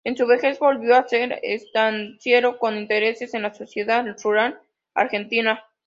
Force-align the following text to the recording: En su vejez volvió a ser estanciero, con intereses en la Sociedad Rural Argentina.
En 0.03 0.17
su 0.17 0.25
vejez 0.25 0.57
volvió 0.57 0.95
a 0.95 1.07
ser 1.07 1.39
estanciero, 1.43 2.57
con 2.57 2.75
intereses 2.75 3.35
en 3.35 3.43
la 3.43 3.53
Sociedad 3.53 4.03
Rural 4.23 4.59
Argentina. 4.95 5.63